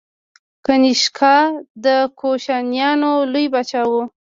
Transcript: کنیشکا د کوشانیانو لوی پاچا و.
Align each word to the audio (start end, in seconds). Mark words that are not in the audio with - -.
کنیشکا 0.65 1.35
د 1.85 1.87
کوشانیانو 2.19 3.13
لوی 3.31 3.45
پاچا 3.53 3.81
و. 3.89 3.91